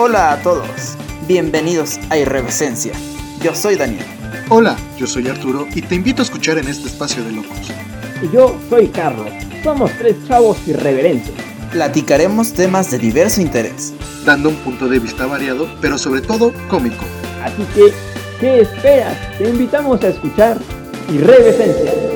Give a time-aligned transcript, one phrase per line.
[0.00, 0.96] Hola a todos,
[1.26, 2.92] bienvenidos a Irreverencia.
[3.42, 4.06] Yo soy Daniel.
[4.48, 7.58] Hola, yo soy Arturo y te invito a escuchar en este espacio de locos.
[8.22, 9.28] Y yo soy Carlos.
[9.64, 11.32] Somos tres chavos irreverentes.
[11.72, 13.92] Platicaremos temas de diverso interés,
[14.24, 17.04] dando un punto de vista variado, pero sobre todo cómico.
[17.42, 17.92] Así que,
[18.38, 19.16] ¿qué esperas?
[19.36, 20.58] Te invitamos a escuchar
[21.12, 22.07] Irreverencia.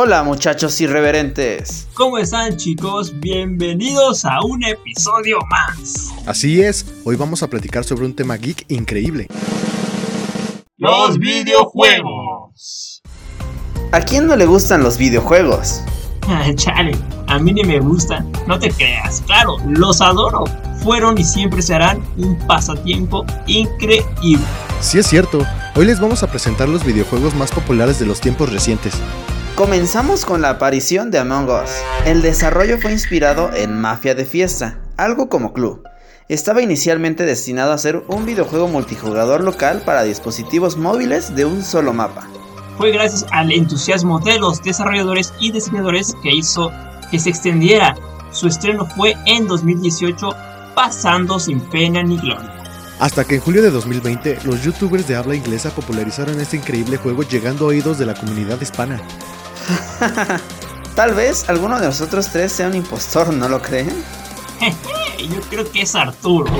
[0.00, 1.88] Hola muchachos irreverentes.
[1.94, 3.18] ¿Cómo están chicos?
[3.18, 6.12] Bienvenidos a un episodio más.
[6.24, 9.26] Así es, hoy vamos a platicar sobre un tema geek increíble.
[10.76, 13.02] Los videojuegos.
[13.90, 15.82] ¿A quién no le gustan los videojuegos?
[16.54, 20.44] Chale, a mí ni me gustan, no te creas, claro, los adoro.
[20.84, 24.46] Fueron y siempre serán un pasatiempo increíble.
[24.80, 25.44] Sí es cierto,
[25.74, 28.94] hoy les vamos a presentar los videojuegos más populares de los tiempos recientes.
[29.58, 31.70] Comenzamos con la aparición de Among Us.
[32.06, 35.82] El desarrollo fue inspirado en Mafia de Fiesta, algo como Club.
[36.28, 41.92] Estaba inicialmente destinado a ser un videojuego multijugador local para dispositivos móviles de un solo
[41.92, 42.28] mapa.
[42.76, 46.70] Fue gracias al entusiasmo de los desarrolladores y diseñadores que hizo
[47.10, 47.96] que se extendiera.
[48.30, 50.36] Su estreno fue en 2018,
[50.76, 52.54] pasando sin pena ni gloria.
[53.00, 57.24] Hasta que en julio de 2020 los youtubers de habla inglesa popularizaron este increíble juego
[57.24, 59.02] llegando a oídos de la comunidad hispana.
[60.94, 63.92] Tal vez alguno de nosotros tres sea un impostor, ¿no lo creen?
[65.18, 66.52] Yo creo que es Arturo.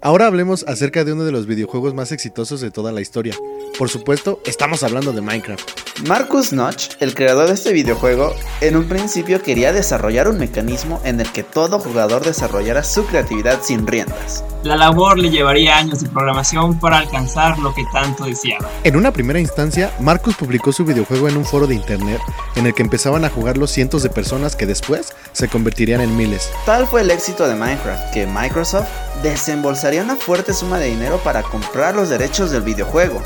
[0.00, 3.34] Ahora hablemos acerca de uno de los videojuegos más exitosos de toda la historia.
[3.76, 6.06] Por supuesto, estamos hablando de Minecraft.
[6.06, 11.20] Marcus Notch, el creador de este videojuego, en un principio quería desarrollar un mecanismo en
[11.20, 14.44] el que todo jugador desarrollara su creatividad sin riendas.
[14.64, 18.68] La labor le llevaría años de programación para alcanzar lo que tanto deseaba.
[18.82, 22.20] En una primera instancia, Marcus publicó su videojuego en un foro de internet
[22.56, 26.16] en el que empezaban a jugar los cientos de personas que después se convertirían en
[26.16, 26.50] miles.
[26.66, 28.88] Tal fue el éxito de Minecraft que Microsoft
[29.22, 33.22] desembolsaría una fuerte suma de dinero para comprar los derechos del videojuego.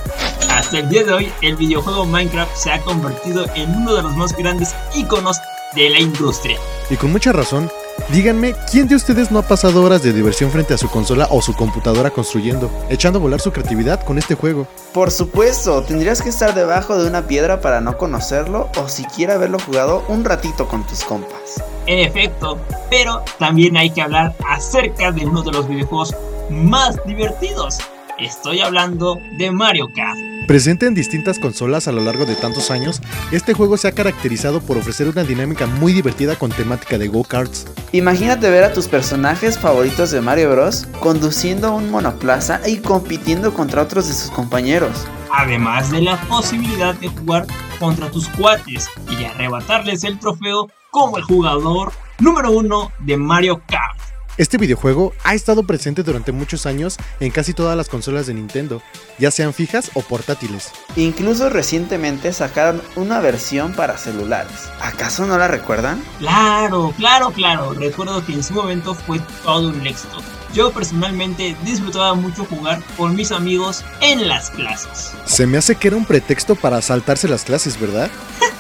[0.51, 4.15] Hasta el día de hoy, el videojuego Minecraft se ha convertido en uno de los
[4.17, 5.39] más grandes iconos
[5.75, 6.59] de la industria.
[6.91, 7.71] Y con mucha razón,
[8.11, 11.43] díganme, ¿quién de ustedes no ha pasado horas de diversión frente a su consola o
[11.43, 14.67] su computadora construyendo, echando a volar su creatividad con este juego?
[14.93, 19.59] Por supuesto, tendrías que estar debajo de una piedra para no conocerlo o siquiera haberlo
[19.59, 21.63] jugado un ratito con tus compas.
[21.87, 22.59] En efecto,
[22.91, 26.15] pero también hay que hablar acerca de uno de los videojuegos
[26.51, 27.79] más divertidos.
[28.19, 30.32] Estoy hablando de Mario Kart.
[30.47, 34.61] Presente en distintas consolas a lo largo de tantos años, este juego se ha caracterizado
[34.61, 37.67] por ofrecer una dinámica muy divertida con temática de go-karts.
[37.93, 40.89] Imagínate ver a tus personajes favoritos de Mario Bros.
[41.01, 45.07] conduciendo un monoplaza y compitiendo contra otros de sus compañeros.
[45.33, 47.47] Además de la posibilidad de jugar
[47.79, 54.02] contra tus cuates y arrebatarles el trofeo como el jugador número uno de Mario Kart.
[54.39, 58.83] Este videojuego ha estado presente durante muchos años en casi todas las consolas de Nintendo,
[59.19, 60.71] ya sean fijas o portátiles.
[60.97, 64.71] Incluso recientemente sacaron una versión para celulares.
[64.81, 66.03] ¿Acaso no la recuerdan?
[66.19, 67.75] Claro, claro, claro.
[67.75, 70.17] Recuerdo que en su momento fue todo un éxito.
[70.55, 75.13] Yo personalmente disfrutaba mucho jugar con mis amigos en las clases.
[75.27, 78.11] Se me hace que era un pretexto para saltarse las clases, ¿verdad?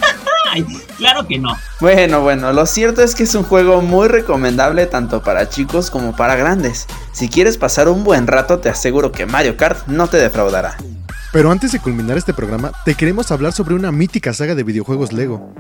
[0.98, 1.56] claro que no.
[1.80, 6.14] Bueno, bueno, lo cierto es que es un juego muy recomendable tanto para chicos como
[6.14, 6.86] para grandes.
[7.12, 10.76] Si quieres pasar un buen rato, te aseguro que Mario Kart no te defraudará.
[11.32, 15.12] Pero antes de culminar este programa, te queremos hablar sobre una mítica saga de videojuegos
[15.12, 15.52] Lego.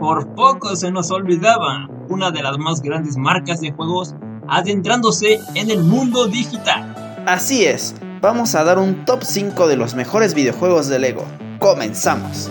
[0.00, 4.14] Por poco se nos olvidaba, una de las más grandes marcas de juegos
[4.48, 7.22] adentrándose en el mundo digital.
[7.26, 11.24] Así es, vamos a dar un top 5 de los mejores videojuegos de Lego.
[11.60, 12.50] Comenzamos.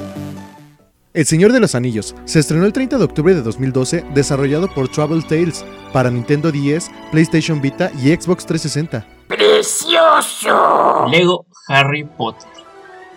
[1.12, 4.90] El Señor de los Anillos se estrenó el 30 de octubre de 2012, desarrollado por
[4.90, 9.08] Travel Tales para Nintendo 10, PlayStation Vita y Xbox 360.
[9.28, 11.08] ¡Precioso!
[11.10, 12.48] Lego Harry Potter.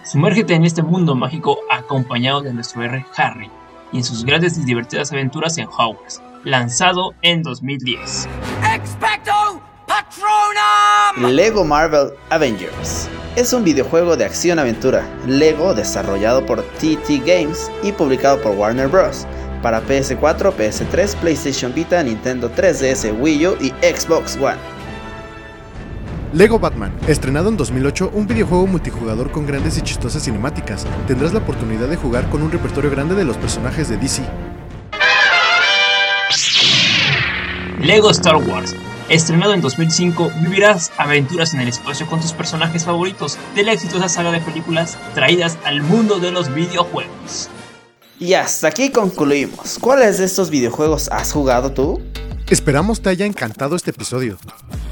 [0.04, 3.50] Sumérgete en este mundo mágico acompañado de nuestro R Harry
[3.92, 8.26] y en sus grandes y divertidas aventuras en Hogwarts, lanzado en 2010.
[8.74, 11.30] ¡Expecto Patronum!
[11.30, 18.40] Lego Marvel Avengers es un videojuego de acción-aventura Lego desarrollado por TT Games y publicado
[18.40, 19.26] por Warner Bros.
[19.62, 24.58] para PS4, PS3, PlayStation Vita, Nintendo 3DS, Wii U y Xbox One.
[26.32, 30.86] Lego Batman, estrenado en 2008, un videojuego multijugador con grandes y chistosas cinemáticas.
[31.06, 34.22] Tendrás la oportunidad de jugar con un repertorio grande de los personajes de DC.
[37.78, 38.74] Lego Star Wars,
[39.08, 44.08] Estrenado en 2005, vivirás aventuras en el espacio con tus personajes favoritos de la exitosa
[44.08, 47.50] saga de películas traídas al mundo de los videojuegos.
[48.18, 49.78] Y hasta aquí concluimos.
[49.80, 52.00] ¿Cuáles de estos videojuegos has jugado tú?
[52.48, 54.38] Esperamos te haya encantado este episodio.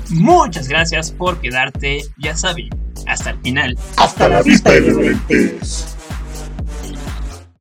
[0.08, 2.68] Muchas gracias por quedarte, ya saben,
[3.06, 3.78] hasta el final.
[3.96, 5.16] Hasta la vista, de